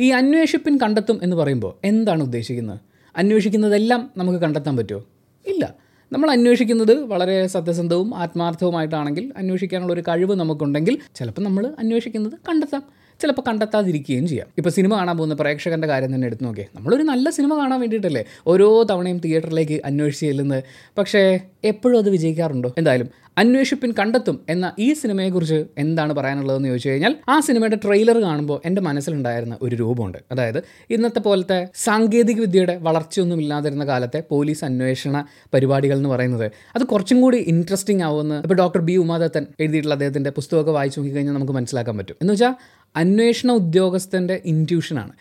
ഈ 0.00 0.10
അന്വേഷിപ്പിൻ 0.10 0.78
കണ്ടെത്തും 0.78 1.20
എന്ന് 1.22 1.36
പറയുമ്പോൾ 1.36 1.86
എന്താണ് 1.86 2.22
ഉദ്ദേശിക്കുന്നത്? 2.22 2.80
അന്വേഷിക്കുന്നതെല്ലാം 3.16 4.10
നമുക്ക് 4.16 4.38
കണ്ടെത്താൻ 4.38 4.76
പറ്റുമോ? 4.76 5.04
ഇല്ല. 5.46 5.74
നമ്മൾ 6.12 6.30
അന്വേഷിക്കുന്നത് 6.30 7.00
വളരെ 7.00 7.46
സത്യസന്ധവും 7.46 8.16
ആത്മാർത്ഥവുമായിട്ടാണെങ്കിൽ 8.16 9.32
അന്വേഷിക്കാനുള്ള 9.36 9.92
ഒരു 9.92 10.00
കഴിവ് 10.00 10.34
നമുക്കുണ്ടെങ്കിൽ 10.34 10.98
ചിലപ്പോൾ 11.14 11.42
നമ്മൾ 11.42 11.74
അന്വേഷിക്കുന്നത് 11.78 12.32
കണ്ടെത്താം. 12.48 12.82
ചിലപ്പോൾ 13.20 13.42
കണ്ടെത്താതിരിക്കുകയും 13.48 14.28
ചെയ്യാം. 14.28 14.46
ഇപ്പോൾ 14.58 14.70
സിനിമ 14.70 14.96
കാണാൻ 14.96 15.16
പോകുന്ന 15.16 15.34
പ്രേക്ഷകന്റെ 15.34 15.88
കാര്യം 15.88 16.14
തന്നെ 16.14 16.26
എടുത്തു 16.26 16.44
നോക്കിയേ. 16.44 16.66
നമ്മളൊരു 16.74 17.02
നല്ല 17.02 17.30
സിനിമ 17.30 17.56
കാണാൻ 17.56 17.80
വേണ്ടിയിട്ടല്ലേ 17.80 18.24
ഓരോ 18.46 18.82
തവണയും 18.82 19.18
തിയേറ്ററിലേക്ക് 19.18 19.82
അന്വേഷിച്ച് 19.84 20.26
ചെല്ലുന്നത്. 20.26 20.64
പക്ഷേ 20.98 21.40
എപ്പോഴും 21.64 21.98
അത് 21.98 22.10
വിജയിക്കാറുണ്ടോ? 22.10 22.74
എന്തായാലും 22.78 23.08
അന്വേഷിപ്പിൻ 23.36 23.94
കണ്ടെത്തും 23.98 24.40
എന്ന 24.48 24.72
ഈ 24.78 24.92
സിനിമയെക്കുറിച്ച് 24.92 25.64
എന്താണ് 25.78 26.12
പറയാനുള്ളതെന്ന് 26.12 26.68
ചോദിച്ചു 26.68 26.88
കഴിഞ്ഞാൽ 26.88 27.16
ആ 27.28 27.40
സിനിമയുടെ 27.40 27.78
ട്രെയിലർ 27.84 28.22
കാണുമ്പോൾ 28.22 28.60
എന്റെ 28.64 28.80
മനസ്സിലുണ്ടായിരുന്ന 28.80 29.58
ഒരു 29.62 29.76
രൂപമുണ്ട്. 29.76 30.18
അതായത് 30.32 30.62
ഇന്നത്തെ 30.90 31.18
പോലത്തെ 31.18 31.68
സാങ്കേതിക 31.74 32.40
വിദ്യയുടെ 32.40 32.76
വളർച്ചയൊന്നും 32.76 33.40
ഇല്ലാതിരുന്ന 33.40 33.84
കാലത്തെ 33.84 34.22
പോലീസ് 34.30 34.64
അന്വേഷണ 34.64 35.26
പരിപാടികൾ 35.54 35.96
എന്ന് 35.96 36.08
പറയുന്നത് 36.08 36.50
അത് 36.74 36.82
കുറച്ചും 36.82 37.20
കൂടി 37.20 37.36
ഇൻട്രസ്റ്റിംഗ് 37.36 38.02
ആവുമെന്ന് 38.02 38.34
ഇപ്പോൾ 38.34 38.54
ഡോക്ടർ 38.54 38.80
ബി 38.80 38.96
ഉമാദത്തൻ 38.96 39.46
എഴുതിയിട്ടുള്ള 39.60 39.94
അദ്ദേഹത്തിന്റെ 39.94 40.30
പുസ്തകമൊക്കെ 40.30 40.70
വായിച്ചു 40.70 41.00
നോക്കിക്കഴിഞ്ഞാൽ 41.00 41.34
നമുക്ക് 41.34 41.52
മനസ്സിലാക്കാൻ 41.52 41.98
പറ്റും. 41.98 42.16
എന്ന് 42.20 42.32
വെച്ചാൽ 42.32 42.54
അന്വേഷണ 42.96 43.52
ഉദ്യോഗസ്ഥന്റെ 43.52 44.42
ഇന്റ്യൂഷനാണ് 44.44 45.12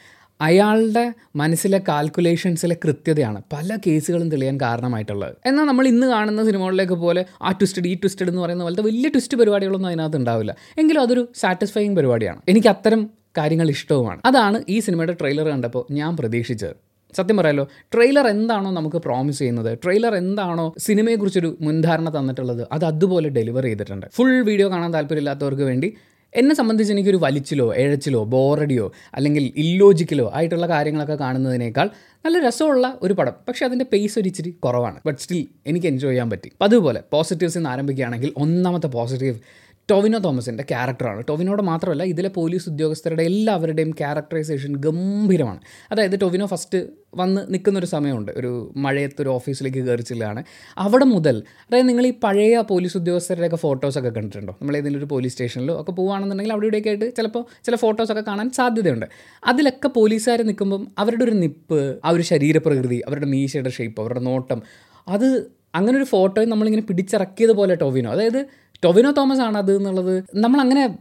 അയാളുടെ 0.46 1.04
മനസ്സിലെ 1.42 1.80
കാൽക്കുലേഷൻസിലെ 1.90 2.76
കൃത്യതയാണ് 2.84 3.40
പല 3.54 3.78
കേസുകളും 3.86 4.30
തെളിയാൻ 4.34 4.56
കാരണമായിട്ടുള്ളത്. 4.64 5.34
എന്നാൽ 5.50 5.66
നമ്മൾ 5.72 5.88
ഇന്ന് 5.94 6.08
കാണുന്ന 6.14 6.44
സിനിമകളിലേക്ക് 6.50 6.98
പോലെ 7.04 7.22
ആ 7.48 7.52
ട്വിസ്റ്റഡ് 7.60 7.90
ഈ 7.92 7.96
ട്വിസ്റ്റഡ് 8.04 8.30
എന്ന് 8.32 8.42
പറയുന്ന 8.44 8.64
പോലത്തെ 8.68 8.86
വലിയ 8.90 9.10
ട്വിസ്റ്റ് 9.16 9.38
പരിപാടികളൊന്നും 9.42 9.90
അതിനകത്ത് 9.92 10.20
ഉണ്ടാവില്ല. 10.22 10.54
എങ്കിലും 10.84 11.02
അതൊരു 11.06 11.24
സാറ്റിസ്ഫൈങ് 11.42 11.96
പരിപാടിയാണ്. 12.00 12.42
എനിക്ക് 12.54 12.72
അത്തരം 12.76 13.04
കാര്യങ്ങൾ 13.40 13.70
ഇഷ്ടവുമാണ്. 13.76 14.20
അതാണ് 14.32 14.58
ഈ 14.70 14.80
സിനിമയുടെ 14.88 15.14
ട്രെയിലർ 15.22 15.48
കണ്ടപ്പോൾ 15.54 15.86
ഞാൻ 16.00 16.12
പ്രതീക്ഷിച്ചത്. 16.22 16.76
സത്യം 17.18 17.38
പറയാലോ 17.40 17.64
ട്രെയിലർ 17.94 18.26
എന്താണോ 18.34 18.70
നമുക്ക് 18.78 19.00
പ്രോമിസ് 19.06 19.40
ചെയ്യുന്നത് 19.40 19.72
ട്രെയിലർ 19.84 20.14
എന്താണോ 20.22 20.66
സിനിമയെക്കുറിച്ചൊരു 20.86 21.50
മുൻധാരണ 21.66 22.10
തന്നിട്ടുള്ളത് 22.18 22.64
അത് 22.76 22.86
അതുപോലെ 22.92 23.30
ഡെലിവർ 23.38 23.64
ചെയ്തിട്ടുണ്ട്. 23.70 24.08
ഫുൾ 24.18 24.34
വീഡിയോ 24.50 24.68
കാണാൻ 24.74 24.92
താല്പര്യമില്ലാത്തവർക്ക് 24.96 25.66
വേണ്ടി 25.70 25.90
എന്നെ 26.36 26.56
സംബന്ധിച്ച് 26.56 26.94
എനിക്കൊരു 26.94 27.18
വലിച്ചിലോ 27.18 27.74
എഴച്ചിലോ 27.76 28.24
ബോറടിയോ 28.24 28.92
അല്ലെങ്കിൽ 29.14 29.54
ഇല്ലോജിക്കലോ 29.56 30.32
ആയിട്ടുള്ള 30.34 30.68
കാര്യങ്ങളൊക്കെ 30.68 31.16
കാണുന്നതിനേക്കാൾ 31.16 31.90
നല്ല 32.26 32.48
രസമുള്ള 32.48 33.00
ഒരു 33.02 33.14
പടം. 33.14 33.34
പക്ഷേ 33.48 33.66
അതിന്റെ 33.66 33.86
പേസ് 33.94 34.20
ഒരു 34.20 34.28
ഇച്ചിരി 34.28 34.50
കുറവാണ്. 34.50 35.00
ബട്ട് 35.06 35.20
സ്റ്റിൽ 35.20 35.48
എനിക്ക് 35.68 35.88
എൻജോയ് 35.88 36.12
ചെയ്യാൻ 36.12 36.30
പറ്റി. 36.30 36.52
അതുപോലെ 36.62 37.04
പോസിറ്റീവ്സ് 37.12 37.58
നിന്ന് 37.58 37.70
ആരംഭിക്കുകയാണെങ്കിൽ 37.70 38.34
ഒന്നാമത്തെ 38.38 38.88
പോസിറ്റീവ് 38.88 39.36
ടൊവിനോ 39.92 40.20
തോമസിന്റെ 40.20 40.64
ക്യാരക്ടറാണ്. 40.64 41.24
ടൊവിനോട് 41.30 41.62
മാത്രമല്ല 41.62 42.04
ഇതിലെ 42.04 42.30
പോലീസ് 42.30 42.70
ഉദ്യോഗസ്ഥരുടെ 42.70 43.24
എല്ലാവരുടെയും 43.24 43.92
ക്യാരക്ടറൈസേഷൻ 43.92 44.76
ഗംഭീരമാണ്. 44.76 45.60
അതായത് 45.92 46.22
ടൊവിനോ 46.22 46.46
ഫസ്റ്റ് 46.46 46.88
വന്ന് 47.16 47.42
നിൽക്കുന്നൊരു 47.50 47.86
സമയമുണ്ട്. 47.86 48.32
ഒരു 48.32 48.74
മഴയത്ത് 48.76 49.22
ഒരു 49.22 49.30
ഓഫീസിലേക്ക് 49.30 49.78
കയറി 49.78 50.02
ചെല്ലുകയാണ്. 50.02 50.44
അവിടെ 50.78 51.06
മുതൽ 51.06 51.44
അതായത് 51.70 51.90
നിങ്ങൾ 51.90 52.08
ഈ 52.08 52.14
പഴയ 52.24 52.64
പോലീസ് 52.70 52.98
ഉദ്യോഗസ്ഥരുടെയൊക്കെ 52.98 53.58
ഫോട്ടോസൊക്കെ 53.58 54.10
കണ്ടിട്ടുണ്ടോ? 54.10 54.58
നമ്മൾ 54.62 54.78
ഏതെങ്കിലും 54.78 55.00
ഒരു 55.00 55.06
പോലീസ് 55.06 55.34
സ്റ്റേഷനിലോ 55.34 55.82
ഒക്കെ 55.82 55.92
പോകുകയാണെന്നുണ്ടെങ്കിൽ 55.92 56.54
അവിടെ 56.54 56.66
ഇവിടെയൊക്കെ 56.66 56.90
ആയിട്ട് 56.90 57.16
ചിലപ്പോൾ 57.16 57.46
ചില 57.64 57.76
ഫോട്ടോസൊക്കെ 57.76 58.22
കാണാൻ 58.22 58.50
സാധ്യതയുണ്ട്. 58.50 59.06
അതിലൊക്കെ 59.46 59.88
പോലീസുകാർ 59.88 60.42
നിൽക്കുമ്പം 60.42 60.88
അവരുടെ 60.98 61.24
ഒരു 61.24 61.32
നിപ്പ് 61.32 62.00
ആ 62.06 62.10
ഒരു 62.10 62.22
ശരീരപ്രകൃതി 62.22 63.02
അവരുടെ 63.08 63.26
മീശയുടെ 63.26 63.70
ഷേപ്പ് 63.70 64.02
അവരുടെ 64.02 64.20
നോട്ടം 64.20 64.62
അത് 65.08 65.52
അങ്ങനെ 65.76 65.98
ഒരു 65.98 66.06
ഫോട്ടോയും 66.06 66.50
നമ്മളിങ്ങനെ 66.50 66.84
പിടിച്ചിറക്കിയതുപോലെ 66.84 67.76
ടൊവിനോ. 67.76 68.12
അതായത് 68.12 68.46
ടൊവിനോ 68.84 69.12
തോമസ് 69.12 69.42
ആണ് 69.42 69.58
അത് 69.58 69.78
എന്നുള്ളത് 69.78 70.24
നമ്മൾ 70.36 70.62
അങ്ങനെ 70.62 70.98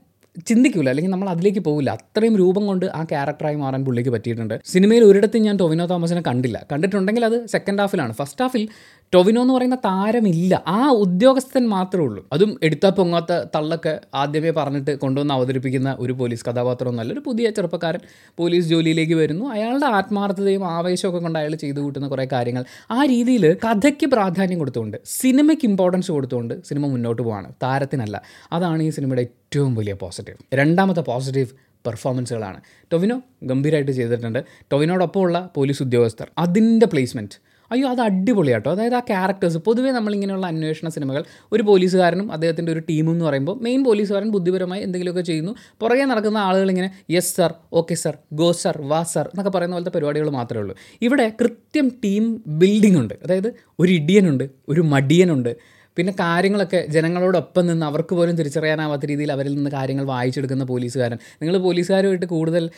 ചിന്തിക്കില്ല 0.47 0.89
അല്ലെങ്കിൽ 0.89 1.11
നമ്മൾ 1.11 1.29
അതിലേക്ക് 1.29 1.59
പോകില്ല 1.59 1.91
അത്രയും 1.91 2.37
രൂപം 2.37 2.67
കൊണ്ട് 2.67 2.87
ആ 2.87 3.05
ക്യാരക്ടറായി 3.05 3.57
മാറാൻ 3.57 3.85
പുള്ളിക്ക് 3.85 4.11
പറ്റിയിട്ടുണ്ട്. 4.11 4.61
സിനിമയിൽ 4.65 5.05
ഒരിടത്തും 5.05 5.43
ഞാൻ 5.43 5.57
ടൊവിനോ 5.57 5.87
തോമസിനെ 5.87 6.23
കണ്ടില്ല. 6.27 6.67
കണ്ടിട്ടുണ്ടെങ്കിൽ 6.73 7.25
അത് 7.25 7.47
സെക്കൻഡ് 7.47 7.81
ഹാഫിലാണ് 7.81 8.13
ഫസ്റ്റ് 8.13 8.45
ഹാഫിൽ 8.45 8.69
ടൊവിനോ 9.15 9.41
എന്ന് 9.43 9.55
പറയുന്ന 9.55 9.75
താരമില്ല. 9.75 10.63
ആ 10.67 10.91
ഉദ്യോഗസ്ഥൻ 10.91 11.69
മാത്രമേ 11.69 12.05
ഉള്ളൂ. 12.05 12.29
അതും 12.33 12.61
എടുത്താ 12.63 12.89
പൊങ്ങാത്ത 12.89 13.33
തള്ളൊക്കെ 13.55 14.01
ആദ്യമേ 14.15 14.51
പറഞ്ഞിട്ട് 14.51 14.99
കൊണ്ടുവന്ന് 14.99 15.35
അവതരിപ്പിക്കുന്ന 15.35 15.97
ഒരു 15.99 16.13
പോലീസ് 16.13 16.45
കഥാപാത്രമൊന്നുമല്ല 16.49 17.13
ഒരു 17.13 17.23
പുതിയ 17.27 17.51
ചെറുപ്പക്കാരൻ 17.51 17.99
പോലീസ് 18.39 18.69
ജോലിയിലേക്ക് 18.69 19.15
വരുന്നു. 19.15 19.47
അയാളുടെ 19.47 19.87
ആത്മാർത്ഥതയും 19.87 20.65
ആവേശമൊക്കെ 20.71 21.19
കൊണ്ട് 21.19 21.39
അയാൾ 21.39 21.55
ചെയ്തു 21.55 21.81
കൂട്ടുന്ന 21.81 22.09
കുറേ 22.09 22.29
കാര്യങ്ങൾ. 22.33 22.65
ആ 22.91 23.05
രീതിയിൽ 23.05 23.55
കഥയ്ക്ക് 23.55 24.07
പ്രാധാന്യം 24.07 24.59
കൊടുത്തുകൊണ്ട് 24.59 24.97
സിനിമയ്ക്ക് 25.05 25.65
ഇമ്പോർട്ടൻസ് 25.65 26.13
കൊടുത്തുകൊണ്ട് 26.13 26.55
സിനിമ 26.65 26.87
മുന്നോട്ട് 26.87 27.23
പോവാണ്. 27.23 27.53
താരത്തിനല്ല. 27.63 28.23
അതാണ് 28.53 28.83
ഈ 28.83 28.91
സിനിമയുടെ 28.91 29.23
ഏറ്റവും 29.23 29.75
വലിയ 29.75 29.93
പോസിറ്റീവ് 29.93 30.37
രണ്ടാമത്തെ 30.55 31.01
പോസിറ്റീവ് 31.01 31.49
പെർഫോമൻസുകളാണ് 31.87 32.61
ടൊവിനോ 32.93 33.23
ഗംഭീരമായിട്ട് 33.43 33.93
ചെയ്തിട്ടുണ്ട്. 33.93 34.45
ടൊവിനോടൊപ്പമുള്ള 34.73 35.51
പോലീസ് 35.55 35.83
ഉദ്യോഗസ്ഥർ. 35.83 36.31
അതിന്റെ 36.39 36.87
പ്ലേസ്മെന്റ് 36.87 37.52
അയ്യോ 37.73 37.89
അത് 37.89 38.01
അടിപൊളിയാട്ടോ. 38.01 38.71
അതായത് 38.71 38.95
ആ 38.95 39.01
ക്യാരക്ടേഴ്സ് 39.01 39.59
പൊതുവേ 39.59 39.91
നമ്മളിങ്ങനെയുള്ള 39.91 40.47
അന്വേഷണ 40.47 40.89
സിനിമകൾ 40.89 41.25
ഒരു 41.53 41.63
പോലീസുകാരനും 41.63 42.33
അദ്ദേഹത്തിന്റെ 42.33 42.73
ഒരു 42.73 42.81
ടീമും 42.81 43.13
എന്ന് 43.13 43.25
പറയുമ്പോൾ 43.25 43.57
മെയിൻ 43.61 43.85
പോലീസുകാരൻ 43.85 44.31
ബുദ്ധിപരമായി 44.31 44.83
എന്തെങ്കിലുമൊക്കെ 44.83 45.23
ചെയ്യുന്നു. 45.23 45.55
പുറകെ 45.81 46.05
നടക്കുന്ന 46.05 46.39
ആളുകൾ 46.39 46.71
ഇങ്ങനെ 46.71 46.91
yes 47.11 47.37
sir 47.37 47.55
okay 47.73 47.95
sir 47.95 48.19
go 48.33 48.53
sir 48.53 48.83
വാ 48.83 49.03
സർ 49.03 49.27
എന്നൊക്കെ 49.27 49.51
പറയുന്ന 49.51 49.77
പോലത്തെ 49.77 49.91
പരിപാടികൾ 49.91 50.31
മാത്രമേ 50.31 50.61
ഉള്ളൂ. 50.61 50.77
ഇവിടെ 51.03 51.33
കൃത്യം 51.41 51.89
ടീം 52.05 52.43
ബിൽഡിംഗ് 52.47 52.99
ഉണ്ട്. 52.99 53.15
അതായത് 53.25 53.55
ഒരു 53.79 53.93
ഇടിയനുണ്ട് 53.93 54.51
ഒരു 54.69 54.81
മടിയനുണ്ട്. 54.81 55.57
പിന്നെ 55.97 56.13
കാര്യങ്ങളൊക്കെ 56.13 56.87
ജനങ്ങളോടൊപ്പം 56.89 57.67
നിന്ന് 57.67 57.87
അവർക്ക് 57.87 58.15
പോലും 58.15 58.37
തിരിച്ചറിയാനാവാത്ത 58.37 59.07
രീതിയിൽ 59.07 59.33
അവരിൽ 59.33 59.55
നിന്ന് 59.55 59.71
കാര്യങ്ങൾ 59.71 60.05
വായിച്ചെടുക്കുന്ന 60.05 60.65
പോലീസുകാരൻ. 60.65 61.19
നിങ്ങൾ 61.43 61.59
പോലീസുകാരുമായിട്ട് 61.59 62.27
കൂടുതൽ 62.27 62.71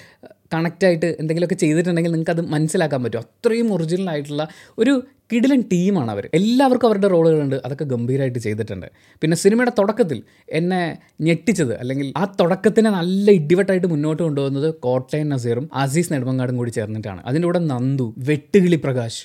കണക്റ്റായിട്ട് 0.55 1.09
എന്തെങ്കിലുമൊക്കെ 1.21 1.59
ചെയ്തിട്ടുണ്ടെങ്കിൽ 1.65 2.13
നിങ്ങൾക്ക് 2.13 2.35
അത് 2.37 2.43
മനസ്സിലാക്കാൻ 2.55 3.03
പറ്റും. 3.05 3.25
അത്രയും 3.27 3.69
ഒറിജിനൽ 3.75 4.09
ആയിട്ടുള്ള 4.15 4.45
ഒരു 4.79 4.95
കിടിലൻ 5.33 5.61
ടീമാണ് 5.73 6.11
അവർ 6.11 6.25
എല്ലാവർക്കും 6.35 6.89
അവരുടെ 6.89 7.09
റോളുകളുണ്ട്. 7.09 7.57
അതൊക്കെ 7.65 7.85
ഗംഭീരമായിട്ട് 7.85 8.39
ചെയ്തിട്ടുണ്ട്. 8.39 8.89
പിന്നെ 9.23 9.37
സിനിമയുടെ 9.37 9.73
തുടക്കത്തിൽ 9.79 10.19
എന്നെ 10.49 10.81
ഞെട്ടിച്ചത് 11.21 11.75
അല്ലെങ്കിൽ 11.77 12.09
ആ 12.17 12.25
തുടക്കത്തിനെ 12.41 12.91
നല്ല 12.91 13.31
ഇടിവട്ടായിട്ട് 13.31 13.87
മുന്നോട്ട് 13.87 14.23
കൊണ്ടുപോകുന്നത് 14.23 14.69
കോട്ടയം 14.87 15.29
നസീറും 15.29 15.69
അസീസ് 15.75 16.13
നെടുമങ്ങാടും 16.13 16.57
കൂടി 16.57 16.71
ചേർന്നിട്ടാണ്. 16.71 17.23
അതിന്റെ 17.27 17.47
കൂടെ 17.47 17.63
നന്ദു 17.73 18.15
വെട്ടുകിളി 18.31 18.81
പ്രകാശ് 18.85 19.23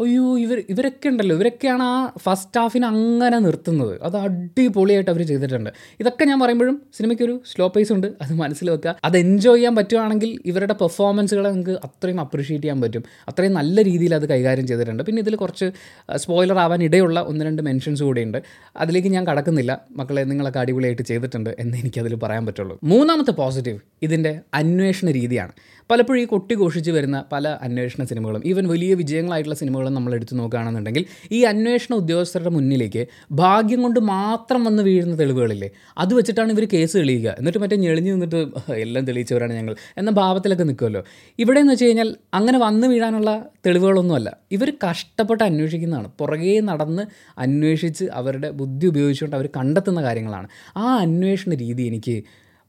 അയ്യോ 0.00 0.38
ഇവർ 0.38 0.62
ഇവരൊക്കെ 0.68 1.08
ഉണ്ടല്ലോ. 1.08 1.36
ഇവരൊക്കെയാണ് 1.36 1.82
ആ 1.82 2.12
ഫസ്റ്റ് 2.18 2.60
ഹാഫിനെ 2.60 2.86
അങ്ങനെ 2.86 3.38
നിർത്തുന്നത്. 3.38 4.02
അത് 4.02 4.16
അടിപൊളിയായിട്ട് 4.16 5.10
അവർ 5.10 5.22
ചെയ്തിട്ടുണ്ട്. 5.22 5.70
ഇതൊക്കെ 6.00 6.24
ഞാൻ 6.24 6.40
പറയുമ്പോഴും 6.40 6.82
സിനിമയ്ക്ക് 6.96 7.24
ഒരു 7.24 7.40
സ്ലോ 7.52 7.68
പേസ് 7.68 7.92
ഉണ്ട്. 7.92 8.06
അത് 8.06 8.32
മനസ്സിൽ 8.32 8.70
വെക്കുക. 8.70 8.96
അത് 9.04 9.18
എൻജോയ് 9.18 9.56
ചെയ്യാൻ 9.56 9.76
പറ്റുവാണെങ്കിൽ 9.76 10.38
ഇവരുടെ 10.44 10.72
പെർഫോമൻസുകളെ 10.72 11.48
നിങ്ങൾക്ക് 11.48 11.80
അത്രയും 11.84 12.20
അപ്രീഷിയേറ്റ് 12.20 12.64
ചെയ്യാൻ 12.64 12.80
പറ്റും. 12.80 13.04
അത്രയും 13.28 13.52
നല്ല 13.52 13.82
രീതിയിൽ 13.82 14.14
അത് 14.14 14.28
കൈകാര്യം 14.28 14.66
ചെയ്തിട്ടുണ്ട്. 14.66 15.02
പിന്നെ 15.02 15.20
ഇതിൽ 15.20 15.36
കുറച്ച് 15.36 15.72
സ്പോയിലർ 16.16 16.58
ആവാൻ 16.58 16.82
ഇടയുള്ള 16.82 17.20
ഒന്ന് 17.20 17.44
രണ്ട് 17.44 17.62
മെൻഷൻസ് 17.62 18.02
കൂടിയുണ്ട് 18.02 18.38
അതിലേക്ക് 18.76 19.08
ഞാൻ 19.08 19.26
കടക്കുന്നില്ല. 19.26 19.80
മക്കളെ 19.90 20.22
നിങ്ങളൊക്കെ 20.22 20.60
അടിപൊളിയായിട്ട് 20.60 21.02
ചെയ്തിട്ടുണ്ട് 21.02 21.56
എന്ന് 21.58 21.78
എനിക്കതിൽ 21.78 22.14
പറയാൻ 22.14 22.46
പറ്റുള്ളൂ. 22.46 22.78
മൂന്നാമത്തെ 22.84 23.30
പോസിറ്റീവ് 23.30 23.78
ഇതിന്റെ 24.02 24.40
അന്വേഷണ 24.54 25.10
രീതിയാണ്. 25.10 25.52
പലപ്പോഴും 25.90 26.20
ഈ 26.20 26.24
കൊട്ടി 26.24 26.54
ഘോഷിച്ച് 26.54 26.90
വരുന്ന 26.90 27.24
പല 27.32 27.48
അന്വേഷണ 27.48 28.04
സിനിമകളും 28.04 28.42
ഈവൻ 28.44 28.68
വലിയ 28.68 28.94
വിജയങ്ങളായിട്ടുള്ള 28.94 29.54
സിനിമകളും 29.88 29.98
നമ്മൾ 29.98 30.14
എടുത്തു 30.14 30.34
നോക്കുകയാണെന്നുണ്ടെങ്കിൽ 30.36 31.04
ഈ 31.32 31.42
അന്വേഷണ 31.42 31.94
ഉദ്യോഗസ്ഥരുടെ 31.94 32.50
മുന്നിലേക്ക് 32.50 33.02
ഭാഗ്യം 33.32 33.82
കൊണ്ട് 33.82 34.00
മാത്രം 34.00 34.64
വന്ന് 34.64 34.82
വീഴുന്ന 34.82 35.14
തെളിവുകളില്ലേ? 35.18 35.68
അത് 35.98 36.14
വെച്ചിട്ടാണ് 36.14 36.50
ഇവർ 36.52 36.64
കേസ് 36.72 36.96
തെളിയുക 36.98 37.28
എന്നിട്ട് 37.38 37.58
മറ്റേ 37.58 37.76
ഞെളിഞ്ഞ് 37.76 38.12
നിന്നിട്ട് 38.12 38.40
എല്ലാം 38.84 39.04
തെളിയിച്ചവരാണ് 39.04 39.52
ഞങ്ങൾ 39.52 39.76
എന്ന 39.96 40.10
ഭാവത്തിലൊക്കെ 40.10 40.64
നിൽക്കുമല്ലോ. 40.64 41.02
ഇവിടെ 41.38 41.60
എന്ന് 41.60 41.72
വെച്ച് 41.72 41.84
കഴിഞ്ഞാൽ 41.84 42.16
അങ്ങനെ 42.34 42.58
വന്ന് 42.58 42.86
വീഴാനുള്ള 42.86 43.30
തെളിവുകളൊന്നുമല്ല. 43.66 44.38
ഇവർ 44.52 44.72
കഷ്ടപ്പെട്ട് 44.86 45.44
അന്വേഷിക്കുന്നതാണ്. 45.44 46.08
പുറകെ 46.18 46.60
നടന്ന് 46.60 47.04
അന്വേഷിച്ച് 47.38 48.04
അവരുടെ 48.04 48.50
ബുദ്ധി 48.50 48.86
ഉപയോഗിച്ചുകൊണ്ട് 48.86 49.36
അവർ 49.36 49.48
കണ്ടെത്തുന്ന 49.56 50.02
കാര്യങ്ങളാണ്. 50.02 50.48
ആ 50.76 50.96
അന്വേഷണ 50.96 51.54
രീതി 51.54 51.82
എനിക്ക് 51.82 52.22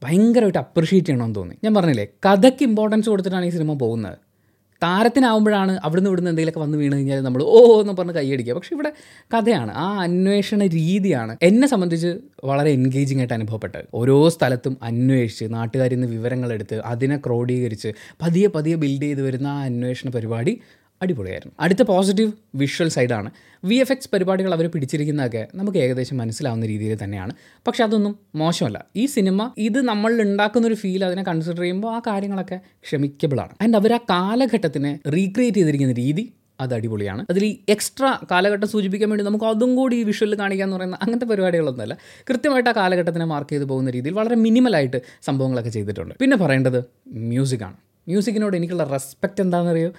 ഭയങ്കരമായിട്ട് 0.03 0.59
അപ്രിഷ്യേറ്റ് 0.59 1.07
ചെയ്യണമെന്ന് 1.07 1.35
തോന്നി. 1.35 1.55
ഞാൻ 1.63 1.75
പറഞ്ഞില്ലേ 1.75 2.05
കഥയ്ക്ക് 2.25 2.63
ഇമ്പോർട്ടൻസ് 2.63 3.09
കൊടുത്തിട്ടാണ് 3.09 3.45
ഈ 3.45 3.49
സിനിമ 3.49 3.73
പോകുന്നത്. 3.73 4.17
താരത്തിനാവുമ്പോഴാണ് 4.83 5.79
അവിടുന്ന് 5.83 6.09
ഇവിടുന്ന് 6.09 6.31
എന്തെങ്കിലുമൊക്കെ 6.31 6.59
വന്ന് 6.59 6.77
വീണ് 6.77 6.93
കഴിഞ്ഞാൽ 6.93 7.21
നമ്മൾ 7.21 7.43
ഓ 7.43 7.81
എന്ന് 7.81 7.93
പറഞ്ഞ് 7.93 8.13
കൈയടിക്കുക. 8.13 8.53
പക്ഷേ 8.53 8.75
ഇവിടെ 8.75 8.91
കഥയാണ്. 9.33 9.71
ആ 9.71 9.99
അന്വേഷണ 9.99 10.65
രീതിയാണ് 10.67 11.37
എന്നെ 11.41 11.67
സംബന്ധിച്ച് 11.67 12.17
വളരെ 12.43 12.69
എൻഗേജിംഗ് 12.69 13.21
ആയിട്ട് 13.21 13.33
അനുഭവപ്പെട്ടത്. 13.33 13.85
ഓരോ 13.93 14.29
സ്ഥലത്തും 14.29 14.77
അന്വേഷിച്ച് 14.83 15.45
നാട്ടുകാരിൽ 15.53 15.99
നിന്ന് 15.99 16.17
വിവരങ്ങളെടുത്ത് 16.17 16.79
അതിനെ 16.79 17.17
ക്രോഡീകരിച്ച് 17.17 17.93
പതിയെ 18.21 18.47
പതിയെ 18.47 18.75
ബിൽഡ് 18.75 19.01
ചെയ്ത് 19.01 19.21
വരുന്ന 19.21 19.47
ആ 19.47 19.63
അന്വേഷണ 19.63 20.09
പരിപാടി 20.09 20.61
അടിപൊളിയായിരുന്നു. 21.01 21.55
അടുത്ത 21.59 21.81
പോസിറ്റീവ് 21.81 22.31
വിഷ്വൽ 22.55 22.87
സൈഡാണ് 22.87 23.31
വി 23.65 23.75
എഫ് 23.75 23.91
എക്സ് 23.91 24.09
പരിപാടികൾ 24.13 24.53
അവർ 24.53 24.67
പിടിച്ചിരിക്കുന്നതൊക്കെ 24.67 25.47
നമുക്ക് 25.55 25.77
ഏകദേശം 25.77 26.17
മനസ്സിലാവുന്ന 26.17 26.65
രീതിയിൽ 26.65 26.97
തന്നെയാണ്. 27.03 27.33
പക്ഷെ 27.67 27.83
അതൊന്നും 27.83 28.19
മോശമല്ല. 28.35 28.85
ഈ 28.95 29.05
സിനിമ 29.05 29.51
ഇത് 29.57 29.81
നമ്മൾ 29.81 30.21
ഉണ്ടാക്കുന്ന 30.21 30.67
ഒരു 30.67 30.73
ഫീൽ 30.75 31.05
അതിനെ 31.05 31.23
കൺസിഡർ 31.23 31.61
ചെയ്യുമ്പോൾ 31.61 31.95
ആ 31.95 31.99
കാര്യങ്ങളൊക്കെ 32.07 32.59
ക്ഷമിക്കബിളാണ്. 32.83 33.55
ആൻഡ് 33.61 33.77
അവർ 33.77 33.93
ആ 33.93 33.97
കാലഘട്ടത്തിനെ 33.97 34.99
റീക്രിയേറ്റ് 35.07 35.57
ചെയ്തിരിക്കുന്ന 35.57 35.93
രീതി 35.93 36.33
അത് 36.59 36.73
അടിപൊളിയാണ്. 36.73 37.25
അതിൽ 37.29 37.45
ഈ 37.45 37.57
എക്സ്ട്രാ 37.69 38.19
കാലഘട്ടം 38.31 38.67
സൂചിപ്പിക്കാൻ 38.67 39.09
വേണ്ടി 39.09 39.25
നമുക്ക് 39.25 39.45
അതും 39.45 39.75
കൂടി 39.75 39.95
ഈ 39.95 40.03
വിഷ്വലിൽ 40.03 40.39
കാണിക്കുക 40.39 40.65
എന്ന് 40.65 40.77
പറയുന്ന 40.77 40.97
അങ്ങനത്തെ 41.01 41.25
പരിപാടികളൊന്നുമല്ല. 41.25 41.97
കൃത്യമായിട്ട് 42.29 42.69
ആ 42.69 42.73
കാലഘട്ടത്തിനെ 42.73 43.25
മാർക്ക് 43.25 43.51
ചെയ്ത് 43.51 43.63
പോകുന്ന 43.63 43.89
രീതിയിൽ 43.89 44.13
വളരെ 44.13 44.35
മിനിമലായിട്ട് 44.35 45.01
സംഭവങ്ങളൊക്കെ 45.23 45.69
ചെയ്തിട്ടുണ്ട്. 45.69 46.15
പിന്നെ 46.21 46.37
പറയേണ്ടത് 46.37 46.83
മ്യൂസിക്കാണ് 47.07 47.77
മ്യൂസിക്കിനോട് 48.07 48.55
എനിക്കുള്ള 48.57 48.83
റെസ്പെക്റ്റ് 48.83 49.41
എന്താണെന്നറിയോ? 49.41 49.93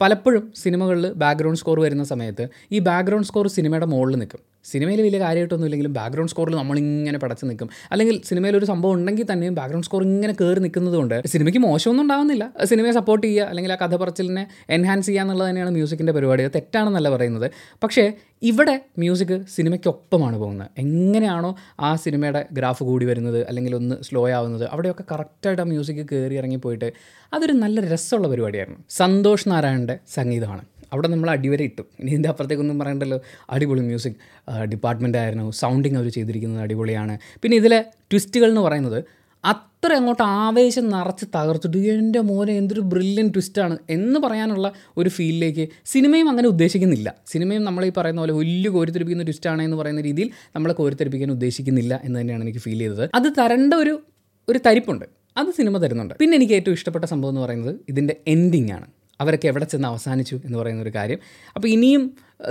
പലപ്പോഴും 0.00 0.44
സിനിമകളിൽ 0.56 1.06
ബാക്ക്ഗ്രൗണ്ട് 1.14 1.58
സ്കോർ 1.58 1.80
വരുന്ന 1.80 2.04
സമയത്ത് 2.04 2.44
ഈ 2.72 2.78
ബാക്ക്ഗ്രൗണ്ട് 2.78 3.26
സ്കോർ 3.26 3.46
സിനിമയുടെ 3.48 3.86
മുകളിൽ 3.86 4.16
നിൽക്കും 4.16 4.42
സിനിമയിൽ 4.72 5.02
വലിയ 5.02 5.18
കാര്യമായിട്ടൊന്നും 5.18 5.66
ഇല്ലെങ്കിലും 5.66 5.92
ബാക്ക്ഗ്രൗണ്ട് 5.92 6.32
സ്കോറിൽ 6.32 6.56
നമ്മളിങ്ങനെ 6.56 7.18
പടച്ച് 7.18 7.46
നിൽക്കും. 7.46 7.70
അല്ലെങ്കിൽ 7.90 8.20
സിനിമയിൽ 8.24 8.56
ഒരു 8.56 8.64
സംഭവം 8.64 8.92
ഉണ്ടെങ്കിൽ 8.92 9.26
തന്നെയും 9.32 9.54
ബാക്ക്ഗ്രൗണ്ട് 9.54 9.86
സ്കോർ 9.86 10.02
ഇങ്ങനെ 10.02 10.32
കയറി 10.40 10.60
നിൽക്കുന്നതുകൊണ്ട് 10.60 11.16
സിനിമയ്ക്ക് 11.26 11.58
മോശമൊന്നും 11.58 12.04
ഉണ്ടാവുന്നില്ല. 12.04 12.52
സിനിമയെ 12.64 12.92
സപ്പോർട്ട് 12.92 13.26
ചെയ്യുക 13.26 13.44
അല്ലെങ്കിൽ 13.44 13.72
ആ 13.72 13.76
കഥ 13.76 13.96
പറച്ചിലിനെ 13.96 14.46
എൻഹാൻസ് 14.70 15.06
ചെയ്യുക 15.06 15.22
എന്നുള്ളത് 15.22 15.48
തന്നെയാണ് 15.48 15.70
മ്യൂസിക്കിന്റെ 15.70 16.12
പരിപാടി. 16.12 16.48
തെറ്റാണെന്നല്ല 16.48 17.10
പറയുന്നത്. 17.10 17.50
പക്ഷേ 17.82 18.12
ഇവിടെ 18.42 18.80
മ്യൂസിക് 18.98 19.44
സിനിമയ്ക്കൊപ്പമാണ് 19.54 20.36
പോകുന്നത്. 20.36 20.68
എങ്ങനെയാണോ 20.78 21.56
ആ 21.80 21.96
സിനിമയുടെ 21.96 22.46
ഗ്രാഫ് 22.52 22.82
കൂടി 22.82 23.06
വരുന്നത് 23.06 23.46
അല്ലെങ്കിൽ 23.48 23.74
ഒന്ന് 23.74 23.94
സ്ലോ 24.02 24.30
ആവുന്നത് 24.30 24.68
അവിടെയൊക്കെ 24.72 25.04
കറക്റ്റായിട്ട് 25.12 25.62
ആ 25.62 25.64
മ്യൂസിക് 25.64 26.06
കയറി 26.12 26.34
ഇറങ്ങി 26.34 26.56
പോയിട്ട് 26.56 26.92
അതൊരു 27.32 27.52
നല്ല 27.52 27.80
രസമുള്ള 27.80 28.28
പരിപാടിയായിരുന്നു. 28.28 28.80
സന്തോഷ് 28.90 29.48
നാരായണന്റെ 29.48 29.98
സംഗീതമാണ്. 30.14 30.64
അവിടെ 30.92 31.08
നമ്മൾ 31.08 31.30
അടിവരെ 31.30 31.64
ഇട്ടു. 31.64 31.82
ഇനി 32.00 32.10
ഇതിന്റെ 32.10 32.28
അപ്പുറത്തേക്കൊന്നും 32.28 32.78
പറയണ്ടല്ലോ. 32.78 33.20
അടിപൊളി 33.50 33.80
മ്യൂസിക് 33.80 34.18
ഡിപ്പാർട്ട്മെന്റ് 34.64 35.18
ആയിരുന്നു. 35.18 35.50
സൗണ്ടിങ് 35.50 35.96
അവർ 35.96 36.08
ചെയ്തിരിക്കുന്നത് 36.08 36.62
അടിപൊളിയാണ്. 36.62 37.18
പിന്നെ 37.42 37.56
ഇതിലെ 37.56 37.84
ട്വിസ്റ്റുകൾ 38.12 38.48
എന്ന് 38.48 38.60
പറയുന്നത് 38.60 39.04
അത്ര 39.44 39.92
അങ്ങോട്ട് 39.92 40.22
ആവേശം 40.22 40.88
നിറച്ച് 40.88 41.24
തകർത്തിട്ട് 41.34 41.78
എന്റെ 41.78 42.20
മോനെ 42.20 42.52
എന്തൊരു 42.52 42.80
ബ്രില്യൻ 42.80 43.28
ട്വിസ്റ്റാണ് 43.28 43.78
എന്ന് 43.90 44.20
പറയാനുള്ള 44.20 44.72
ഒരു 44.96 45.08
ഫീലിലേക്ക് 45.08 45.68
സിനിമയും 45.86 46.28
അങ്ങനെ 46.28 46.48
ഉദ്ദേശിക്കുന്നില്ല. 46.48 47.14
സിനിമയും 47.26 47.64
നമ്മൾ 47.64 47.84
ഈ 47.86 47.92
പറയുന്ന 47.96 48.20
പോലെ 48.20 48.32
വലിയ 48.32 48.68
കോരിത്തെരിപ്പിക്കുന്ന 48.68 49.24
ട്വിസ്റ്റാണ് 49.24 49.62
എന്ന് 49.62 49.76
പറയുന്ന 49.76 50.00
രീതിയിൽ 50.00 50.30
നമ്മളെ 50.56 50.74
കോരിത്തെരിപ്പിക്കാൻ 50.74 51.30
ഉദ്ദേശിക്കുന്നില്ല 51.30 52.00
എന്ന് 52.04 52.20
തന്നെയാണ് 52.20 52.42
എനിക്ക് 52.42 52.58
ഫീൽ 52.58 52.78
ചെയ്തത്. 52.78 53.10
അത് 53.14 53.28
തരേണ്ട 53.38 53.74
ഒരു 53.74 54.00
ഒരു 54.48 54.58
തരിപ്പുണ്ട്. 54.66 55.04
അത് 55.36 55.46
സിനിമ 55.46 55.78
തരുന്നുണ്ട്. 55.78 56.14
പിന്നെ 56.14 56.34
എനിക്ക് 56.36 56.52
ഏറ്റവും 56.52 56.74
ഇഷ്ടപ്പെട്ട 56.74 57.04
സംഭവം 57.04 57.30
എന്ന് 57.30 57.40
പറയുന്നത് 57.40 57.76
ഇതിന്റെ 57.88 58.16
എൻഡിങ് 58.26 58.72
ആണ്. 58.72 58.86
അവരൊക്കെ 59.20 59.48
എവിടെ 59.48 59.64
ചെന്ന് 59.64 59.88
അവസാനിച്ചു 59.88 60.36
എന്ന് 60.44 60.58
പറയുന്ന 60.58 60.82
ഒരു 60.82 60.92
കാര്യം. 60.94 61.18
അപ്പോൾ 61.56 61.68
ഇനിയും 61.68 62.02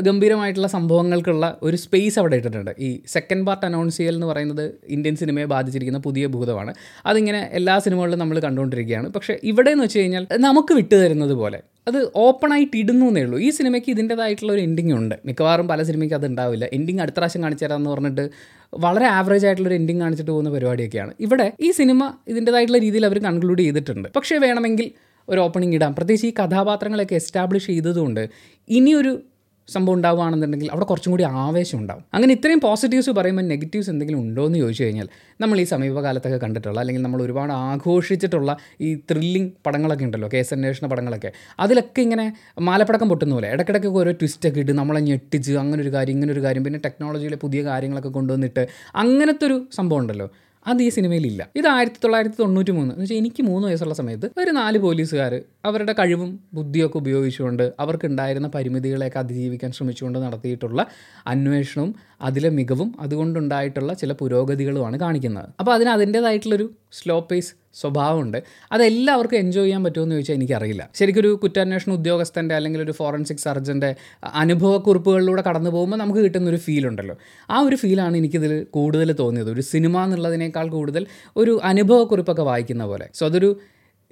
ഗംഭീരമായിട്ടുള്ള 0.05 0.67
സംഭവങ്ങൾക്കുള്ള 0.67 1.57
ഒരു 1.63 1.77
സ്പേസ് 1.77 2.19
അവിടെ 2.19 2.35
ഇട്ടിട്ടുണ്ട്. 2.35 2.71
ഈ 2.79 3.01
സെക്കൻഡ് 3.07 3.45
പാർട്ട് 3.47 3.65
അനൗൺസ് 3.65 3.97
ചെയ്യൽ 3.97 4.15
എന്ന് 4.15 4.27
പറയുന്നത് 4.27 4.71
ഇന്ത്യൻ 4.87 5.15
സിനിമയെ 5.15 5.45
ബാധിച്ചിരിക്കുന്ന 5.45 5.99
പുതിയ 5.99 6.27
ഭൂതമാണ്. 6.27 6.73
അതിങ്ങനെ 7.05 7.49
എല്ലാ 7.53 7.79
സിനിമകളിലും 7.79 8.19
നമ്മൾ 8.19 8.39
കണ്ടുകൊണ്ടിരിക്കുകയാണ്. 8.39 9.09
പക്ഷേ 9.09 9.39
ഇവിടെ 9.43 9.71
എന്ന് 9.71 9.83
വെച്ച് 9.83 9.99
കഴിഞ്ഞാൽ 9.99 10.27
നമുക്ക് 10.47 10.73
വിട്ടു 10.73 10.95
തരുന്നത് 10.95 11.33
പോലെ 11.33 11.61
അത് 11.87 11.99
ഓപ്പണായിട്ട് 12.15 12.75
ഇടുന്നു 12.77 13.05
എന്നേ 13.05 13.21
ഉള്ളൂ. 13.21 13.39
ഈ 13.39 13.49
സിനിമയ്ക്ക് 13.49 13.89
ഇതിന്റേതായിട്ടുള്ള 13.91 14.51
ഒരു 14.53 14.61
എൻഡിങ് 14.61 14.93
ഉണ്ട്. 14.93 15.15
മിക്കവാറും 15.25 15.67
പല 15.67 15.83
സിനിമയ്ക്ക് 15.83 16.15
അത് 16.15 16.25
ഉണ്ടാവില്ല. 16.25 16.65
എൻഡിങ് 16.73 17.01
അടുത്ത 17.01 17.17
പ്രാവശ്യം 17.17 17.43
കാണിച്ചു 17.43 17.65
തരാമെന്ന് 17.65 17.89
പറഞ്ഞിട്ട് 17.89 18.29
വളരെ 18.73 19.05
ആവറേജ് 19.05 19.45
ആയിട്ടുള്ള 19.45 19.69
ഒരു 19.69 19.75
എൻഡിങ് 19.75 20.01
കാണിച്ചിട്ട് 20.01 20.31
പോകുന്ന 20.31 20.49
പരിപാടിയൊക്കെയാണ്. 20.49 21.13
ഇവിടെ 21.19 21.53
ഈ 21.61 21.71
സിനിമ 21.71 22.13
ഇതിന്റേതായിട്ടുള്ള 22.27 22.81
രീതിയിൽ 22.81 23.05
അവർ 23.05 23.19
കൺക്ലൂഡ് 23.19 23.61
ചെയ്തിട്ടുണ്ട്. 23.61 24.09
പക്ഷേ 24.15 24.37
വേണമെങ്കിൽ 24.37 24.91
ഒരു 25.29 25.39
ഓപ്പണിംഗ് 25.39 25.75
ഇടാം. 25.75 25.93
പ്രത്യേകിച്ച് 25.93 26.27
ഈ 26.27 26.33
കഥാപാത്രങ്ങളൊക്കെ 26.39 27.15
എസ്റ്റാബ്ലിഷ് 27.15 27.67
ചെയ്തതുകൊണ്ട് 27.67 28.29
ഇനിയൊരു 28.69 29.21
സംഭവം 29.67 29.95
ഉണ്ടാവുകയാണെന്നുണ്ടെങ്കിൽ 29.95 30.71
അവിടെ 30.71 30.85
കുറച്ചും 30.85 31.11
കൂടി 31.11 31.23
ആവേശം 31.23 31.79
ഉണ്ടാവും. 31.79 32.03
അങ്ങനെ 32.13 32.33
ഇത്രയും 32.33 32.59
പോസിറ്റീവ്സ് 32.59 33.09
പറയുമ്പോൾ 33.09 33.41
നെഗറ്റീവ്സ് 33.41 33.89
എന്തെങ്കിലും 33.89 34.19
ഉണ്ടോ 34.19 34.45
എന്ന് 34.45 34.59
ചോദിച്ചു 34.59 34.83
കഴിഞ്ഞാൽ 34.83 35.07
നമ്മൾ 35.41 35.59
ഈ 35.59 35.63
സമീപകാലത്തൊക്കെ 35.63 36.37
കണ്ടിട്ടുള്ള 36.37 36.79
അല്ലെങ്കിൽ 36.79 37.01
നമ്മൾ 37.01 37.21
ഒരുപാട് 37.21 37.53
ആഘോഷിച്ചിട്ടുള്ള 37.53 38.57
ഈ 38.81 38.95
ത്രില്ലിംഗ് 38.95 39.51
പടങ്ങളൊക്കെ 39.65 40.03
ഉണ്ടല്ലോ 40.03 40.29
കേസ് 40.33 40.53
അന്വേഷണ 40.53 40.87
പടങ്ങളൊക്കെ. 40.87 41.31
അതിലൊക്കെ 41.59 42.01
ഇങ്ങനെ 42.01 42.33
മാലപ്പടക്കം 42.59 43.09
പൊട്ടുന്ന 43.09 43.33
പോലെ 43.33 43.49
ഇടയ്ക്കിടയ്ക്ക് 43.49 43.87
ഓരോ 43.87 44.11
ട്വിസ്റ്റൊക്കെ 44.11 44.59
ഇട്ട് 44.59 44.71
നമ്മളെ 44.71 44.99
ഞെട്ടിച്ച് 44.99 45.53
അങ്ങനെ 45.53 45.81
ഒരു 45.81 45.89
കാര്യം 45.89 46.13
ഇങ്ങനെ 46.13 46.31
ഒരു 46.31 46.39
കാര്യം 46.39 46.63
പിന്നെ 46.63 46.79
ടെക്നോളജിയിലെ 46.85 47.35
പുതിയ 47.35 47.63
കാര്യങ്ങളൊക്കെ 47.63 48.09
കൊണ്ടുവന്നിട്ട് 48.09 48.67
അങ്ങനത്തെ 48.95 49.45
ഒരു 49.45 49.67
സംഭവം 49.71 49.99
ഉണ്ടല്ലോ. 49.99 50.29
അത് 50.67 50.79
ഈ 50.83 50.89
സിനിമയിലില്ല. 50.89 51.41
ഇത് 51.55 51.67
ആയിരത്തി 51.67 51.99
തൊള്ളായിരത്തി 52.03 52.37
തൊണ്ണൂറ്റി 52.39 52.71
മൂന്ന് 52.71 52.91
എന്ന് 52.93 53.03
വെച്ചാൽ 53.03 53.15
എനിക്ക് 53.15 53.43
മൂന്ന് 53.43 53.67
വയസ്സുള്ള 53.67 53.93
സമയത്ത് 53.93 54.27
ഒരു 54.37 54.51
നാല് 54.51 54.77
പോലീസുകാർ 54.77 55.33
അവരുടെ 55.65 55.93
കഴിവും 55.99 56.39
ബുദ്ധിയൊക്കെ 56.53 56.97
ഉപയോഗിച്ചുകൊണ്ട് 56.97 57.73
അവർക്കുണ്ടായിരുന്ന 57.79 58.47
പരിമിതികളെയൊക്കെ 58.47 59.19
അതിജീവിക്കാൻ 59.19 59.71
ശ്രമിച്ചുകൊണ്ട് 59.71 60.19
നടത്തിയിട്ടുള്ള 60.19 60.87
അന്വേഷണവും 61.27 61.95
അതിലെ 62.21 62.49
മികവും 62.49 62.95
അതുകൊണ്ടുണ്ടായിട്ടുള്ള 62.99 63.93
ചില 63.93 64.11
പുരോഗതികളുമാണ് 64.13 64.99
കാണിക്കുന്നത്. 64.99 65.49
അപ്പോൾ 65.59 65.73
അതിന് 65.73 65.89
അതിന്റേതായിട്ടുള്ളൊരു 65.89 66.67
സ്ലോ 66.91 67.19
പേസ് 67.19 67.53
സ്വഭാവമുണ്ട്. 67.75 68.43
അതെല്ലാവർക്കും 68.71 69.37
എൻജോയ് 69.37 69.65
ചെയ്യാൻ 69.65 69.83
പറ്റുമോ 69.83 70.03
എന്ന് 70.03 70.15
ചോദിച്ചാൽ 70.15 70.35
എനിക്കറിയില്ല. 70.35 70.89
ശരിക്കും 70.95 71.21
ഒരു 71.21 71.39
കുറ്റാന്വേഷണ 71.43 71.93
ഉദ്യോഗസ്ഥന്റെ 71.93 72.55
അല്ലെങ്കിൽ 72.55 72.81
ഒരു 72.81 72.91
ഫോറൻസിക് 72.91 73.37
സർജന്റെ 73.37 73.95
അനുഭവക്കുറിപ്പുകളിലൂടെ 74.33 75.43
കടന്നു 75.49 75.69
പോകുമ്പോൾ 75.69 75.97
നമുക്ക് 75.97 76.19
കിട്ടുന്ന 76.19 76.49
ഒരു 76.49 76.57
ഫീൽ 76.57 76.87
ഉണ്ടല്ലോ. 76.87 77.15
ആ 77.49 77.59
ഒരു 77.59 77.75
ഫീലാണ് 77.75 78.17
എനിക്കിതിൽ 78.17 78.63
കൂടുതൽ 78.63 79.11
തോന്നിയത്. 79.11 79.51
ഒരു 79.51 79.61
സിനിമ 79.61 80.03
എന്നുള്ളതിനേക്കാൾ 80.03 80.67
കൂടുതൽ 80.69 81.05
ഒരു 81.37 81.59
അനുഭവക്കുറിപ്പൊക്കെ 81.63 82.41
വായിക്കുന്ന 82.41 82.85
പോലെ. 82.85 83.09
സോ 83.13 83.25
അതൊരു 83.25 83.59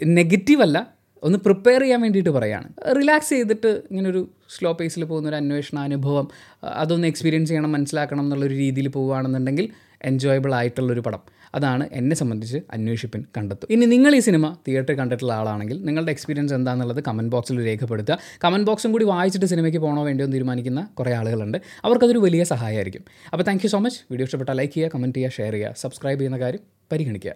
നെഗറ്റീവല്ല 0.05 1.03
ഒന്ന് 1.23 1.39
പ്രിപ്പയർ 1.39 1.81
ചെയ്യാൻ 1.81 2.01
വേണ്ടിയിട്ട് 2.01 2.29
പറയാണ്. 2.29 2.69
റിലാക്സ് 2.95 3.29
ചെയ്തിട്ട് 3.29 3.67
ഇങ്ങനൊരു 3.67 4.29
സ്ലോ 4.49 4.73
പേസിൽ 4.73 5.03
പോകുന്ന 5.03 5.29
ഒരു 5.29 5.35
അന്വേഷണ 5.35 5.79
അനുഭവം 5.79 6.27
അതൊന്ന് 6.63 7.07
എക്സ്പീരിയൻസ് 7.07 7.49
ചെയ്യണം 7.49 7.71
മനസ്സിലാക്കണം 7.71 8.23
എന്നുള്ളൊരു 8.23 8.53
രീതിയിൽ 8.53 8.87
പോവുകയാണെന്നുണ്ടെങ്കിൽ 8.87 9.69
എൻജോയബിൾ 10.03 10.55
ആയിട്ടുള്ളൊരു 10.55 10.99
പടം. 10.99 11.19
അതാണ് 11.55 11.89
എന്നെ 11.91 12.15
സംബന്ധിച്ച് 12.15 12.57
അന്വേഷിപ്പിൻ 12.71 13.23
കണ്ടെത്തും 13.37 13.67
ഇനി 13.69 13.85
നിങ്ങൾ 13.85 14.15
ഈ 14.15 14.19
സിനിമ 14.19 14.55
തിയേറ്ററിൽ 14.67 14.97
കണ്ടിട്ടുള്ള 14.97 15.33
ആളാണെങ്കിൽ 15.33 15.83
നിങ്ങളുടെ 15.85 16.11
എക്സ്പീരിയൻസ് 16.11 16.53
എന്താണെന്നുള്ളത് 16.53 17.03
കമന്റ് 17.07 17.31
ബോക്സിൽ 17.31 17.65
രേഖപ്പെടുത്തുക. 17.65 18.17
കമന്റ് 18.43 18.67
ബോക്സും 18.67 18.91
കൂടി 18.91 19.05
വായിച്ചിട്ട് 19.05 19.45
സിനിമയ്ക്ക് 19.45 19.79
പോകണോ 19.79 20.03
വേണ്ടിയോ 20.03 20.27
എന്ന് 20.27 20.35
തീരുമാനിക്കുന്ന 20.35 20.87
കുറേ 20.99 21.13
ആളുകളുണ്ട്. 21.13 21.57
അവർക്കതൊരു 21.85 22.19
വലിയ 22.19 22.43
സഹായമായിരിക്കും. 22.43 23.05
അപ്പോൾ 23.33 23.43
താങ്ക് 23.43 23.67
സോ 23.67 23.79
മച്ച് 23.79 23.99
വീഡിയോ 24.11 24.25
ഇഷ്ടപ്പെട്ടാൽ 24.25 24.57
ലൈക്ക് 24.57 24.73
ചെയ്യുക 24.73 24.91
കമന്റ് 24.95 25.15
ചെയ്യുക 25.15 25.31
ഷെയർ 25.31 25.53
ചെയ്യുക 25.53 25.73
സബ്സ്ക്രൈബ് 25.77 26.19
ചെയ്യുന്ന 26.19 26.39
കാര്യം 26.39 26.59
പരിഗണിക്കുക. 26.91 27.31